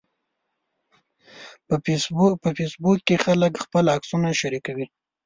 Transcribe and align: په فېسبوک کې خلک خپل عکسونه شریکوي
په 1.67 1.75
فېسبوک 2.57 2.99
کې 3.07 3.15
خلک 3.25 3.53
خپل 3.63 3.85
عکسونه 3.95 4.29
شریکوي 4.41 4.85